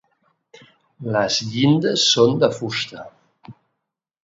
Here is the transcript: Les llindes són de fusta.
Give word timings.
Les 1.17 1.37
llindes 1.51 2.07
són 2.15 2.35
de 2.45 2.51
fusta. 2.61 3.07